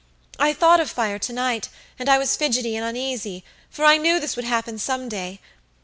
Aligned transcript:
I 0.39 0.51
thought 0.53 0.79
of 0.79 0.89
fire 0.89 1.19
to 1.19 1.31
night, 1.31 1.69
and 1.99 2.09
I 2.09 2.17
was 2.17 2.35
fidgety 2.35 2.75
and 2.75 2.83
uneasy, 2.83 3.43
for 3.69 3.85
I 3.85 3.97
knew 3.97 4.19
this 4.19 4.35
would 4.35 4.45
happen 4.45 4.79
some 4.79 5.07
day. 5.07 5.39